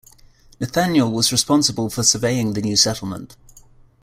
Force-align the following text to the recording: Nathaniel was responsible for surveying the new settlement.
Nathaniel 0.59 1.11
was 1.11 1.31
responsible 1.31 1.87
for 1.91 2.01
surveying 2.01 2.53
the 2.53 2.61
new 2.63 2.75
settlement. 2.75 3.37